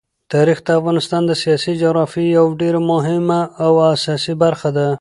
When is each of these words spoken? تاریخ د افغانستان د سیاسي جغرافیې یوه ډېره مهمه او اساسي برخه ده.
تاریخ 0.33 0.57
د 0.63 0.67
افغانستان 0.79 1.21
د 1.25 1.31
سیاسي 1.41 1.71
جغرافیې 1.81 2.33
یوه 2.37 2.51
ډېره 2.61 2.79
مهمه 2.91 3.39
او 3.65 3.71
اساسي 3.95 4.33
برخه 4.43 4.69
ده. 4.77 4.87